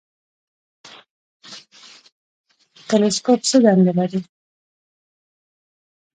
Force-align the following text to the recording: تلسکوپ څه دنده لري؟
تلسکوپ 2.87 3.39
څه 3.49 3.57
دنده 3.63 3.93
لري؟ 3.97 4.21